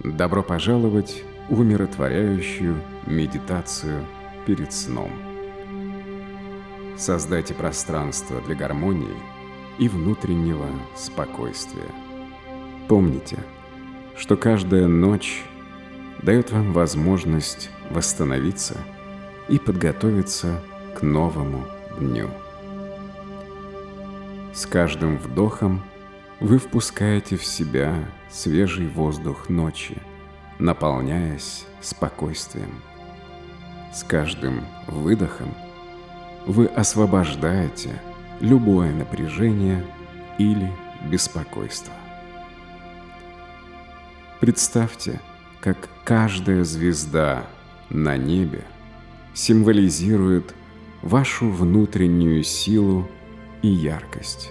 Добро 0.00 0.42
пожаловать 0.42 1.24
в 1.48 1.60
умиротворяющую 1.60 2.76
медитацию 3.06 4.04
перед 4.46 4.72
сном. 4.72 5.10
Создайте 6.98 7.54
пространство 7.54 8.40
для 8.42 8.54
гармонии 8.54 9.16
и 9.78 9.88
внутреннего 9.88 10.66
спокойствия. 10.94 11.88
Помните, 12.88 13.38
что 14.16 14.36
каждая 14.36 14.86
ночь 14.86 15.42
дает 16.22 16.52
вам 16.52 16.72
возможность 16.72 17.70
восстановиться 17.90 18.76
и 19.48 19.58
подготовиться 19.58 20.62
к 20.94 21.02
новому 21.02 21.64
дню. 21.98 22.28
С 24.52 24.66
каждым 24.66 25.18
вдохом 25.18 25.82
вы 26.40 26.58
впускаете 26.58 27.36
в 27.36 27.44
себя 27.44 28.04
свежий 28.30 28.88
воздух 28.88 29.48
ночи, 29.48 29.96
наполняясь 30.58 31.64
спокойствием. 31.80 32.82
С 33.94 34.02
каждым 34.02 34.64
выдохом 34.86 35.54
вы 36.46 36.66
освобождаете 36.66 38.00
любое 38.40 38.92
напряжение 38.92 39.84
или 40.38 40.70
беспокойство. 41.08 41.94
Представьте, 44.40 45.20
как 45.60 45.88
каждая 46.04 46.64
звезда 46.64 47.46
на 47.88 48.18
небе 48.18 48.62
символизирует 49.32 50.54
вашу 51.00 51.50
внутреннюю 51.50 52.42
силу 52.42 53.08
и 53.62 53.68
яркость. 53.68 54.50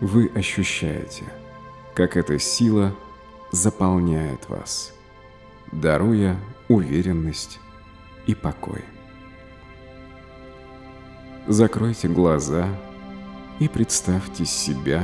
Вы 0.00 0.30
ощущаете, 0.34 1.24
как 1.94 2.16
эта 2.16 2.38
сила 2.38 2.96
заполняет 3.52 4.48
вас, 4.48 4.94
даруя 5.72 6.38
уверенность 6.68 7.60
и 8.26 8.34
покой. 8.34 8.82
Закройте 11.46 12.08
глаза 12.08 12.66
и 13.58 13.68
представьте 13.68 14.46
себя 14.46 15.02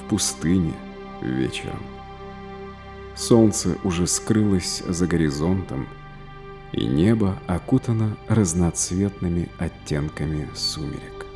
в 0.00 0.08
пустыне 0.08 0.74
вечером. 1.20 1.80
Солнце 3.14 3.78
уже 3.84 4.08
скрылось 4.08 4.82
за 4.88 5.06
горизонтом, 5.06 5.86
и 6.72 6.84
небо 6.84 7.38
окутано 7.46 8.16
разноцветными 8.26 9.50
оттенками 9.58 10.48
сумерек. 10.52 11.26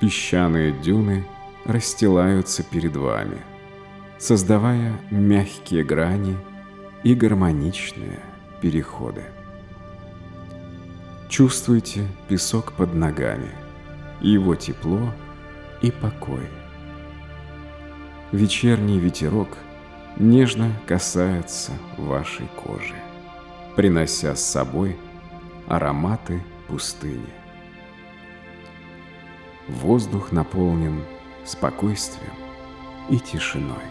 Песчаные 0.00 0.72
дюны 0.72 1.24
расстилаются 1.64 2.62
перед 2.62 2.96
вами, 2.96 3.38
создавая 4.18 4.98
мягкие 5.10 5.84
грани 5.84 6.36
и 7.02 7.14
гармоничные 7.14 8.20
переходы. 8.60 9.24
Чувствуйте 11.28 12.06
песок 12.28 12.72
под 12.72 12.94
ногами, 12.94 13.50
его 14.20 14.54
тепло 14.54 15.12
и 15.80 15.90
покой. 15.90 16.48
Вечерний 18.32 18.98
ветерок– 18.98 19.48
нежно 20.20 20.72
касается 20.86 21.72
вашей 21.96 22.46
кожи, 22.62 22.94
принося 23.76 24.34
с 24.34 24.44
собой 24.44 24.96
ароматы 25.66 26.42
пустыни. 26.68 27.32
Воздух 29.68 30.32
наполнен 30.32 31.02
спокойствием 31.44 32.34
и 33.08 33.18
тишиной. 33.18 33.84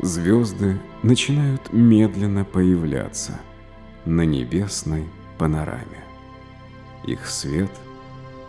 Звезды 0.00 0.78
начинают 1.02 1.72
медленно 1.72 2.44
появляться 2.44 3.40
на 4.04 4.22
небесной 4.22 5.08
панораме. 5.38 6.04
Их 7.04 7.26
свет 7.26 7.70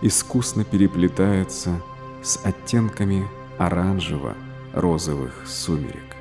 искусно 0.01 0.63
переплетается 0.63 1.81
с 2.21 2.39
оттенками 2.43 3.27
оранжево-розовых 3.57 5.47
сумерек. 5.47 6.15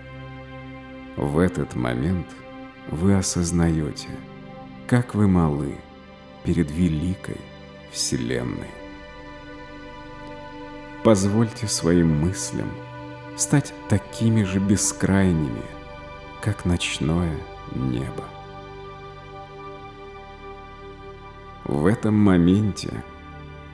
В 1.16 1.38
этот 1.38 1.74
момент 1.74 2.26
вы 2.90 3.16
осознаете, 3.16 4.08
как 4.86 5.14
вы 5.14 5.28
малы 5.28 5.74
перед 6.44 6.70
великой 6.70 7.40
Вселенной. 7.92 8.77
Позвольте 11.08 11.66
своим 11.66 12.20
мыслям 12.20 12.70
стать 13.34 13.72
такими 13.88 14.42
же 14.42 14.58
бескрайними, 14.58 15.62
как 16.42 16.66
ночное 16.66 17.34
небо. 17.74 18.24
В 21.64 21.86
этом 21.86 22.12
моменте 22.12 23.02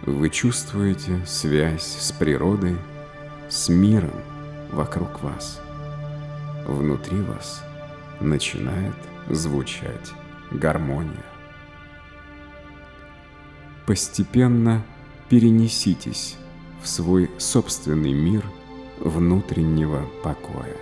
вы 0.06 0.30
чувствуете 0.30 1.26
связь 1.26 1.82
с 1.82 2.12
природой 2.12 2.76
с 3.48 3.68
миром 3.68 4.14
вокруг 4.70 5.20
вас. 5.20 5.60
Внутри 6.68 7.20
вас 7.20 7.64
начинает 8.20 8.94
звучать 9.28 10.12
гармония. 10.52 11.26
Постепенно 13.86 14.84
перенеситесь 15.28 16.36
в 16.84 16.88
свой 16.88 17.30
собственный 17.38 18.12
мир 18.12 18.44
внутреннего 19.00 20.04
покоя. 20.22 20.76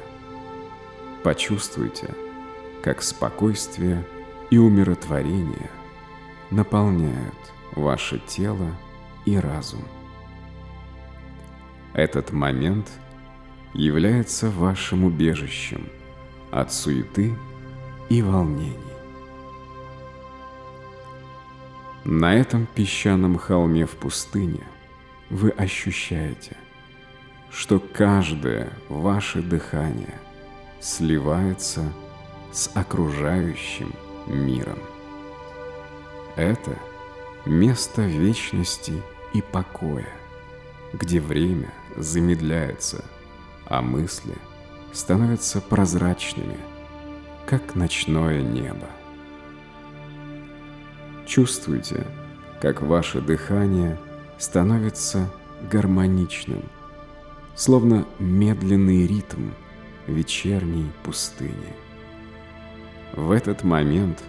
Почувствуйте, 1.23 2.13
как 2.83 3.03
спокойствие 3.03 4.05
и 4.51 4.59
умиротворение 4.59 5.71
наполняют 6.51 7.53
ваше 7.77 8.19
тело 8.19 8.67
и 9.25 9.37
разум. 9.37 9.85
Этот 11.95 12.33
момент 12.33 12.91
является 13.73 14.51
вашим 14.51 15.05
убежищем 15.05 15.89
от 16.51 16.73
суеты 16.73 17.33
и 18.09 18.23
волнений. 18.23 18.77
На 22.05 22.35
этом 22.35 22.67
песчаном 22.75 23.39
холме 23.39 23.87
в 23.87 23.93
пустыне 23.93 24.67
вы 25.33 25.49
ощущаете, 25.49 26.57
что 27.51 27.81
каждое 27.81 28.71
ваше 28.91 29.41
дыхание 29.41 30.15
сливается 30.79 31.91
с 32.53 32.71
окружающим 32.75 33.95
миром. 34.27 34.79
Это 36.37 36.77
место 37.47 38.03
вечности 38.03 39.03
и 39.33 39.41
покоя, 39.41 40.09
где 40.93 41.19
время– 41.19 41.73
замедляется, 41.97 43.05
а 43.67 43.81
мысли 43.81 44.35
становятся 44.93 45.63
прозрачными, 45.63 46.59
как 47.47 47.75
ночное 47.75 48.43
небо. 48.43 48.87
Чувствуйте, 51.27 52.07
как 52.61 52.83
ваше 52.83 53.23
дыхание 53.23 53.99
становится 54.43 55.31
гармоничным, 55.71 56.65
словно 57.55 58.05
медленный 58.19 59.07
ритм 59.07 59.51
вечерней 60.09 60.91
пустыни. 61.05 61.73
В 63.13 63.31
этот 63.31 63.63
момент 63.63 64.21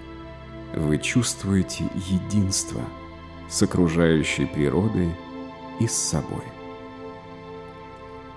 вы 0.75 0.99
чувствуете 0.99 1.85
единство 1.95 2.81
с 3.49 3.63
окружающей 3.63 4.45
природой 4.45 5.09
и 5.79 5.87
с 5.87 5.93
собой. 5.93 6.43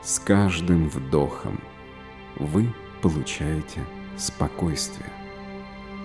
С 0.03 0.19
каждым 0.19 0.89
вдохом 0.89 1.61
вы 2.37 2.73
получаете 3.03 3.85
спокойствие, 4.17 5.13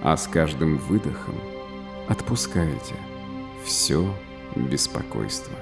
а 0.03 0.17
с 0.17 0.27
каждым 0.27 0.79
выдохом 0.79 1.35
отпускаете 2.09 2.95
все 3.63 4.13
беспокойство. 4.55 5.53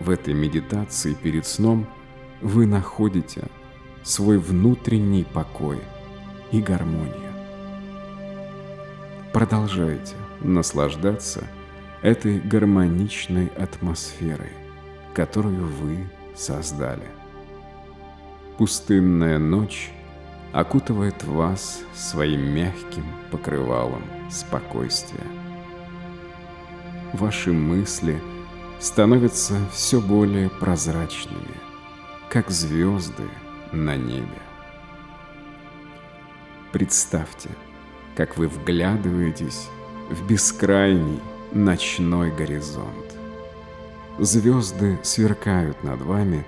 В 0.00 0.10
этой 0.10 0.34
медитации 0.34 1.14
перед 1.14 1.46
сном 1.46 1.86
вы 2.40 2.66
находите 2.66 3.48
свой 4.02 4.38
внутренний 4.38 5.24
покой 5.24 5.80
и 6.52 6.60
гармонию. 6.60 7.32
Продолжайте 9.32 10.14
наслаждаться 10.40 11.44
этой 12.02 12.38
гармоничной 12.40 13.48
атмосферой, 13.48 14.52
которую 15.14 15.66
вы 15.66 16.08
создали. 16.34 17.08
Пустынная 18.56 19.38
ночь 19.38 19.90
окутывает 20.52 21.24
вас 21.24 21.82
своим 21.94 22.40
мягким 22.54 23.04
покрывалом 23.30 24.02
спокойствия. 24.30 25.47
Ваши 27.14 27.52
мысли 27.52 28.20
становятся 28.80 29.58
все 29.72 29.98
более 30.00 30.50
прозрачными, 30.50 31.56
как 32.28 32.50
звезды 32.50 33.24
на 33.72 33.96
небе. 33.96 34.42
Представьте, 36.70 37.48
как 38.14 38.36
вы 38.36 38.46
вглядываетесь 38.48 39.68
в 40.10 40.26
бескрайний 40.26 41.20
ночной 41.52 42.30
горизонт. 42.30 43.16
Звезды 44.18 44.98
сверкают 45.02 45.82
над 45.82 46.02
вами, 46.02 46.44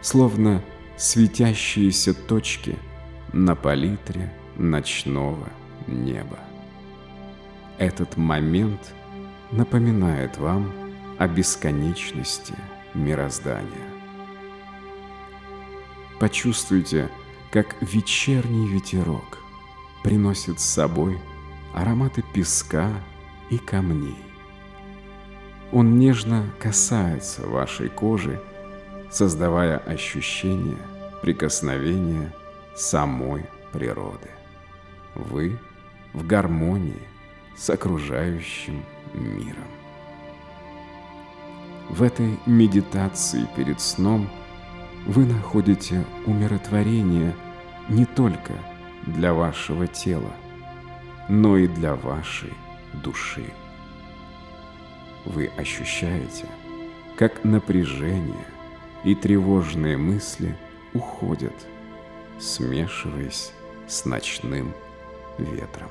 словно 0.00 0.64
светящиеся 0.96 2.12
точки 2.12 2.76
на 3.32 3.54
палитре 3.54 4.32
ночного 4.56 5.48
неба. 5.86 6.40
Этот 7.78 8.16
момент 8.16 8.94
напоминает 9.52 10.38
вам 10.38 10.72
о 11.18 11.28
бесконечности 11.28 12.54
мироздания. 12.94 13.92
Почувствуйте, 16.18 17.10
как 17.50 17.76
вечерний 17.82 18.66
ветерок 18.66 19.38
приносит 20.02 20.58
с 20.58 20.64
собой 20.64 21.20
ароматы 21.74 22.22
песка 22.32 22.90
и 23.50 23.58
камней. 23.58 24.18
Он 25.70 25.98
нежно 25.98 26.50
касается 26.58 27.46
вашей 27.46 27.88
кожи, 27.88 28.40
создавая 29.10 29.78
ощущение 29.78 30.78
прикосновения 31.22 32.32
самой 32.74 33.46
природы. 33.72 34.30
Вы 35.14 35.58
в 36.12 36.26
гармонии 36.26 37.08
с 37.56 37.70
окружающим 37.70 38.84
миром. 39.14 39.68
В 41.88 42.02
этой 42.02 42.38
медитации 42.46 43.46
перед 43.56 43.80
сном 43.80 44.28
вы 45.06 45.26
находите 45.26 46.04
умиротворение 46.26 47.34
не 47.88 48.06
только 48.06 48.54
для 49.06 49.34
вашего 49.34 49.86
тела, 49.86 50.32
но 51.28 51.56
и 51.56 51.66
для 51.66 51.94
вашей 51.94 52.52
души. 53.02 53.52
Вы 55.24 55.50
ощущаете, 55.56 56.46
как 57.16 57.44
напряжение 57.44 58.46
и 59.04 59.14
тревожные 59.14 59.96
мысли 59.96 60.56
уходят, 60.94 61.66
смешиваясь 62.38 63.52
с 63.86 64.04
ночным 64.04 64.72
ветром. 65.38 65.90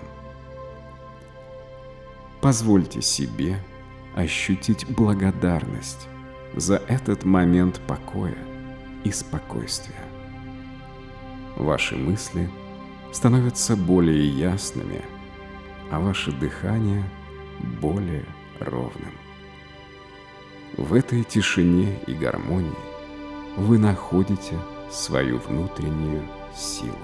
Позвольте 2.41 3.03
себе 3.03 3.63
ощутить 4.15 4.89
благодарность 4.89 6.07
за 6.55 6.77
этот 6.87 7.23
момент 7.23 7.79
покоя 7.85 8.37
и 9.03 9.11
спокойствия. 9.11 10.03
Ваши 11.55 11.95
мысли 11.95 12.49
становятся 13.11 13.75
более 13.75 14.27
ясными, 14.27 15.03
а 15.91 15.99
ваше 15.99 16.31
дыхание 16.31 17.03
более 17.79 18.25
ровным. 18.59 19.13
В 20.77 20.95
этой 20.95 21.23
тишине 21.23 21.99
и 22.07 22.13
гармонии 22.13 22.71
вы 23.55 23.77
находите 23.77 24.57
свою 24.89 25.37
внутреннюю 25.37 26.23
силу. 26.55 26.97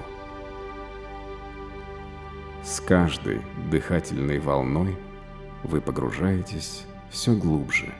С 2.63 2.79
каждой 2.79 3.41
дыхательной 3.69 4.39
волной 4.39 4.97
вы 5.63 5.81
погружаетесь 5.81 6.83
все 7.09 7.33
глубже 7.33 7.93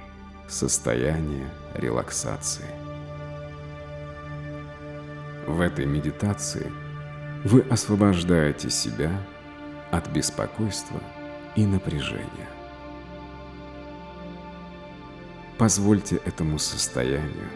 в 0.48 0.52
состояние 0.52 1.50
релаксации. 1.74 2.66
В 5.48 5.62
этой 5.62 5.86
медитации 5.86 6.72
вы 7.44 7.62
освобождаете 7.62 8.70
себя 8.70 9.12
от 9.92 10.10
беспокойства 10.10 11.02
и 11.56 11.66
напряжения. 11.66 12.50
Позвольте 15.58 16.18
этому 16.18 16.60
состоянию 16.60 17.50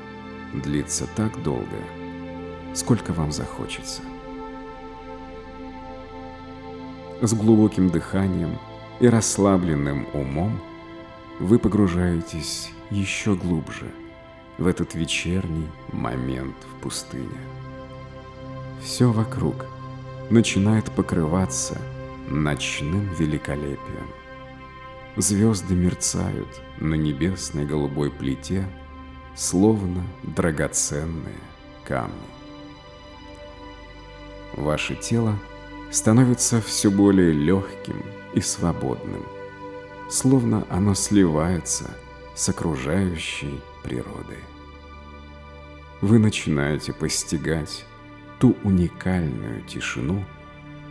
длиться 0.54 1.08
так 1.16 1.44
долго, 1.44 1.78
сколько 2.74 3.14
вам 3.14 3.32
захочется. 3.32 4.02
С 7.22 7.34
глубоким 7.34 7.90
дыханием 7.90 8.58
и 9.02 9.08
расслабленным 9.08 10.08
умом 10.14 10.62
вы 11.40 11.58
погружаетесь 11.58 12.70
еще 12.92 13.36
глубже 13.36 13.92
в 14.60 14.68
этот 14.68 14.94
вечерний 14.94 15.68
момент 15.92 16.56
в 16.72 16.82
пустыне. 16.84 17.40
Все 18.80 19.12
вокруг 19.12 19.66
начинает 20.30 20.92
покрываться 20.92 21.82
ночным 22.30 23.10
великолепием. 23.16 24.08
Звезды 25.18 25.74
мерцают 25.74 26.62
на 26.80 26.94
небесной 26.94 27.66
голубой 27.66 28.12
плите, 28.12 28.68
словно 29.36 30.04
драгоценные 30.22 31.42
камни. 31.86 32.14
Ваше 34.54 34.96
тело 34.96 35.36
становится 35.90 36.62
все 36.62 36.92
более 36.92 37.32
легким 37.32 38.21
и 38.34 38.42
свободным, 38.42 39.24
словно 40.10 40.66
оно 40.70 40.94
сливается 40.94 41.90
с 42.36 42.50
окружающей 42.50 43.60
природой. 43.84 44.40
Вы 46.02 46.20
начинаете 46.20 46.94
постигать 46.94 47.86
ту 48.40 48.56
уникальную 48.64 49.62
тишину, 49.64 50.24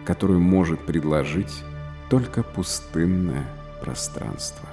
которую 0.05 0.41
может 0.41 0.81
предложить 0.81 1.65
только 2.09 2.43
пустынное 2.43 3.47
пространство. 3.81 4.69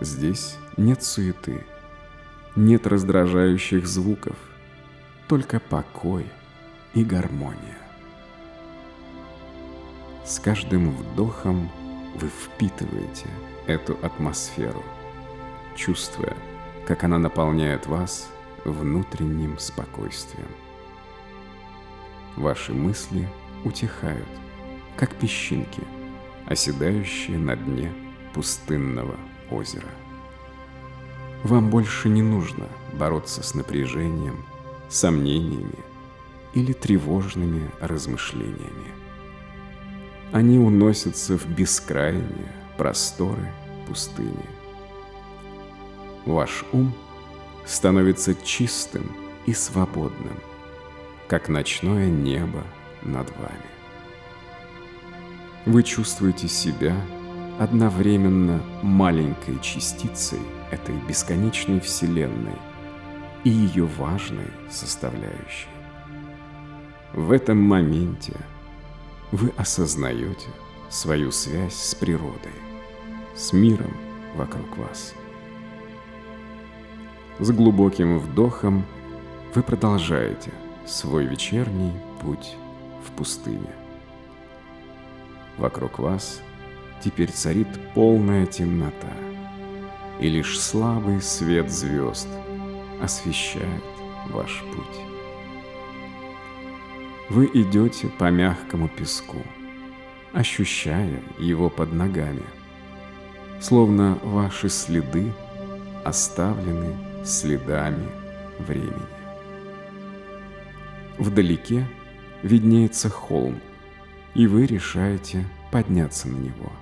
Здесь 0.00 0.56
нет 0.76 1.02
суеты, 1.02 1.64
нет 2.56 2.86
раздражающих 2.86 3.86
звуков, 3.86 4.36
только 5.26 5.60
покой 5.60 6.26
и 6.94 7.04
гармония. 7.04 7.78
С 10.28 10.38
каждым 10.40 10.90
вдохом 10.90 11.70
вы 12.16 12.28
впитываете 12.28 13.26
эту 13.66 13.96
атмосферу, 14.02 14.84
чувствуя, 15.74 16.36
как 16.86 17.02
она 17.04 17.18
наполняет 17.18 17.86
вас 17.86 18.28
внутренним 18.66 19.58
спокойствием. 19.58 20.50
Ваши 22.36 22.74
мысли 22.74 23.26
утихают, 23.64 24.28
как 24.98 25.14
песчинки, 25.14 25.82
оседающие 26.44 27.38
на 27.38 27.56
дне 27.56 27.90
пустынного 28.34 29.16
озера. 29.50 29.88
Вам 31.42 31.70
больше 31.70 32.10
не 32.10 32.20
нужно 32.20 32.66
бороться 32.92 33.42
с 33.42 33.54
напряжением, 33.54 34.44
сомнениями 34.90 35.78
или 36.52 36.74
тревожными 36.74 37.70
размышлениями. 37.80 39.07
Они 40.32 40.58
уносятся 40.58 41.38
в 41.38 41.46
бескрайние 41.48 42.52
просторы 42.76 43.50
пустыни. 43.86 44.44
Ваш 46.26 46.64
ум 46.72 46.92
становится 47.64 48.34
чистым 48.34 49.10
и 49.46 49.54
свободным, 49.54 50.38
как 51.28 51.48
ночное 51.48 52.08
небо 52.08 52.62
над 53.02 53.30
вами. 53.38 53.68
Вы 55.64 55.82
чувствуете 55.82 56.48
себя 56.48 56.94
одновременно 57.58 58.62
маленькой 58.82 59.58
частицей 59.60 60.40
этой 60.70 60.94
бесконечной 61.08 61.80
Вселенной 61.80 62.56
и 63.44 63.50
ее 63.50 63.84
важной 63.84 64.50
составляющей. 64.70 65.68
В 67.14 67.32
этом 67.32 67.58
моменте 67.58 68.36
вы 69.32 69.52
осознаете 69.56 70.48
свою 70.88 71.30
связь 71.30 71.74
с 71.74 71.94
природой, 71.94 72.52
с 73.34 73.52
миром 73.52 73.94
вокруг 74.34 74.76
вас. 74.78 75.14
С 77.38 77.50
глубоким 77.50 78.18
вдохом 78.18 78.84
вы 79.54 79.62
продолжаете 79.62 80.50
свой 80.86 81.26
вечерний 81.26 81.92
путь 82.20 82.56
в 83.06 83.12
пустыне. 83.12 83.70
Вокруг 85.58 85.98
вас 85.98 86.40
теперь 87.04 87.30
царит 87.30 87.68
полная 87.94 88.46
темнота, 88.46 89.12
и 90.20 90.28
лишь 90.28 90.58
слабый 90.58 91.20
свет 91.20 91.70
звезд 91.70 92.28
освещает 93.00 93.84
ваш 94.30 94.64
путь. 94.74 95.17
Вы 97.28 97.50
идете 97.52 98.08
по 98.08 98.30
мягкому 98.30 98.88
песку, 98.88 99.42
ощущая 100.32 101.22
его 101.38 101.68
под 101.68 101.92
ногами, 101.92 102.44
словно 103.60 104.18
ваши 104.22 104.70
следы 104.70 105.34
оставлены 106.04 106.96
следами 107.26 108.08
времени. 108.58 109.06
вдалеке 111.18 111.86
виднеется 112.42 113.10
холм, 113.10 113.60
и 114.34 114.46
вы 114.46 114.64
решаете 114.64 115.44
подняться 115.70 116.28
на 116.28 116.36
него. 116.36 116.72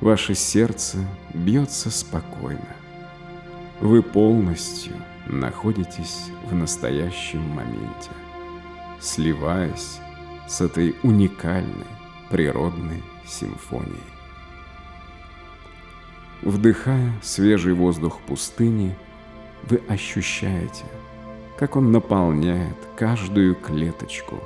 Ваше 0.00 0.34
сердце 0.34 0.98
бьется 1.34 1.90
спокойно. 1.90 2.74
Вы 3.80 4.02
полностью 4.02 4.94
находитесь 5.26 6.30
в 6.50 6.54
настоящем 6.54 7.42
моменте, 7.42 8.10
сливаясь 9.00 9.98
с 10.46 10.60
этой 10.60 10.96
уникальной 11.02 11.86
природной 12.30 13.02
симфонией. 13.26 14.02
Вдыхая 16.42 17.12
свежий 17.22 17.74
воздух 17.74 18.20
пустыни, 18.20 18.96
вы 19.64 19.82
ощущаете, 19.88 20.84
как 21.58 21.76
он 21.76 21.90
наполняет 21.90 22.76
каждую 22.96 23.54
клеточку 23.56 24.38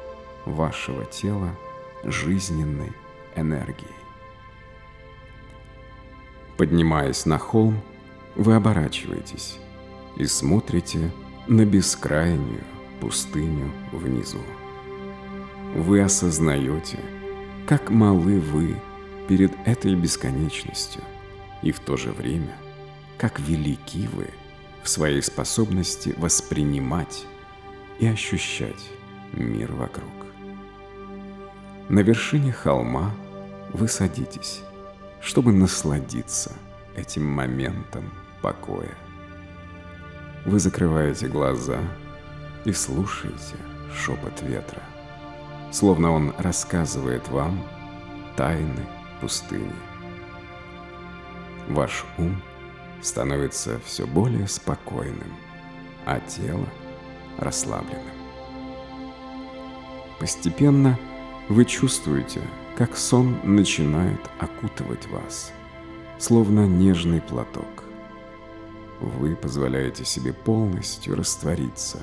вашего 0.47 1.05
тела 1.05 1.51
жизненной 2.03 2.93
энергией. 3.37 3.95
Поднимаясь 6.57 7.27
на 7.27 7.39
холм, 7.39 7.81
вы 8.37 8.55
оборачиваетесь 8.55 9.59
и 10.17 10.25
смотрите 10.25 11.11
на 11.47 11.65
бескрайнюю 11.65 12.65
пустыню 13.03 13.73
внизу. 13.91 14.39
Вы 15.75 16.03
осознаете, 16.03 17.01
как 17.67 17.91
малы 17.91 18.39
вы 18.39 18.81
перед 19.29 19.53
этой 19.67 19.97
бесконечностью, 19.97 21.03
и 21.63 21.73
в 21.73 21.81
то 21.81 21.97
же 21.97 22.13
время, 22.13 22.55
как 23.19 23.41
велики 23.41 24.09
вы 24.13 24.29
в 24.85 24.89
своей 24.89 25.21
способности 25.21 26.15
воспринимать 26.17 27.27
и 27.99 28.07
ощущать 28.07 28.89
мир 29.33 29.73
вокруг. 29.73 30.13
На 31.89 32.01
вершине 32.01 32.53
холма 32.53 33.13
вы 33.73 33.89
садитесь, 33.89 34.63
чтобы 35.21 35.51
насладиться 35.53 36.53
этим 36.95 37.25
моментом 37.25 38.13
покоя. 38.43 38.95
Вы 40.47 40.61
закрываете 40.61 41.27
глаза 41.27 41.81
и 42.65 42.73
слушаете 42.73 43.57
шепот 43.95 44.43
ветра, 44.43 44.83
словно 45.71 46.13
он 46.13 46.35
рассказывает 46.39 47.29
вам 47.29 47.63
тайны 48.37 48.87
пустыни. 49.21 49.73
Ваш 51.69 52.05
ум 52.19 52.41
становится 53.01 53.81
все 53.85 54.07
более 54.07 54.49
спокойным, 54.49 55.33
а 56.07 56.21
тело 56.21 56.67
расслабленным. 57.39 58.03
Постепенно 60.19 60.99
вы 61.49 61.65
чувствуете, 61.65 62.41
как 62.77 62.97
сон 62.97 63.37
начинает 63.43 64.21
окутывать 64.39 65.07
вас, 65.09 65.53
словно 66.19 66.67
нежный 66.67 67.21
платок. 67.21 67.85
Вы 69.01 69.35
позволяете 69.35 70.05
себе 70.05 70.33
полностью 70.33 71.17
раствориться 71.17 71.99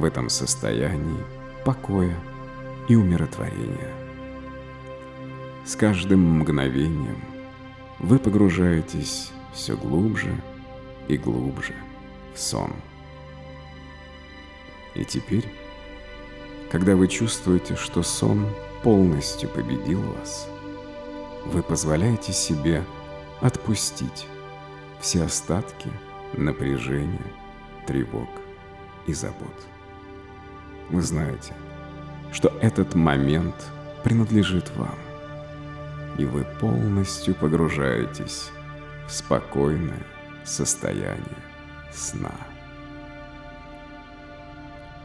в 0.00 0.04
этом 0.04 0.28
состоянии 0.28 1.24
покоя 1.64 2.16
и 2.88 2.94
умиротворения. 2.94 3.94
С 5.64 5.76
каждым 5.76 6.38
мгновением 6.38 7.22
вы 7.98 8.18
погружаетесь 8.18 9.30
все 9.52 9.76
глубже 9.76 10.34
и 11.08 11.16
глубже 11.16 11.74
в 12.34 12.40
сон. 12.40 12.72
И 14.94 15.04
теперь, 15.04 15.44
когда 16.70 16.96
вы 16.96 17.08
чувствуете, 17.08 17.76
что 17.76 18.02
сон 18.02 18.46
полностью 18.82 19.48
победил 19.50 20.00
вас, 20.00 20.48
вы 21.44 21.62
позволяете 21.62 22.32
себе 22.32 22.84
отпустить 23.40 24.26
все 25.00 25.24
остатки 25.24 25.90
напряжения, 26.32 27.32
тревог 27.86 28.28
и 29.06 29.12
забот. 29.12 29.66
Вы 30.90 31.02
знаете, 31.02 31.52
что 32.32 32.52
этот 32.60 32.94
момент 32.94 33.54
принадлежит 34.04 34.70
вам, 34.76 34.94
и 36.18 36.24
вы 36.24 36.44
полностью 36.60 37.34
погружаетесь 37.34 38.50
в 39.06 39.12
спокойное 39.12 40.06
состояние 40.44 41.42
сна. 41.92 42.34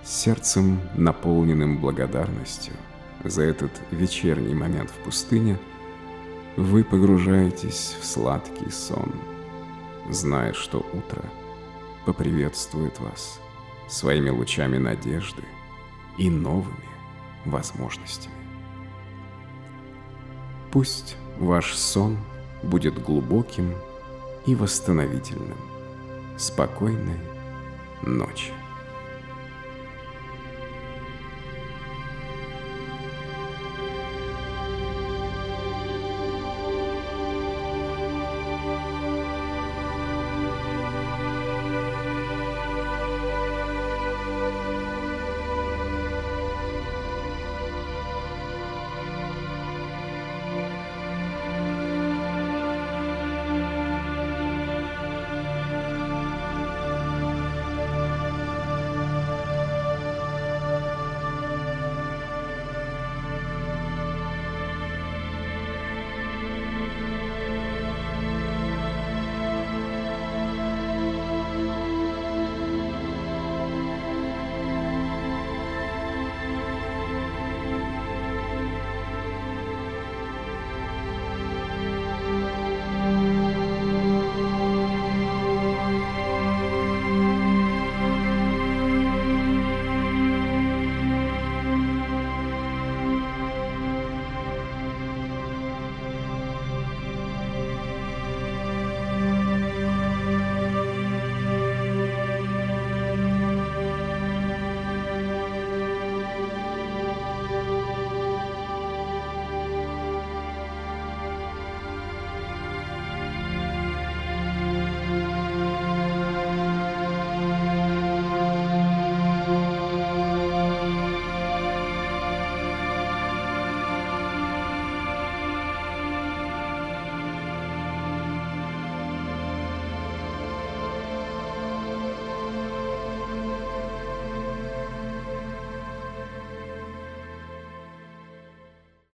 Сердцем, 0.03 0.81
наполненным 0.95 1.79
благодарностью– 1.79 2.73
за 3.23 3.43
этот 3.43 3.71
вечерний 3.91 4.53
момент 4.53 4.89
в 4.89 5.03
пустыне 5.05 5.57
вы 6.57 6.83
погружаетесь 6.83 7.95
в 7.99 8.05
сладкий 8.05 8.69
сон, 8.69 9.13
зная, 10.09 10.53
что 10.53 10.79
утро 10.93 11.23
поприветствует 12.05 12.99
вас 12.99 13.39
своими 13.87 14.29
лучами 14.29 14.77
надежды 14.77 15.43
и 16.17 16.29
новыми 16.29 16.89
возможностями. 17.45 18.35
Пусть 20.71 21.17
ваш 21.39 21.73
сон 21.75 22.17
будет 22.63 23.01
глубоким 23.01 23.75
и 24.45 24.55
восстановительным. 24.55 25.57
Спокойной 26.37 27.19
ночи. 28.01 28.51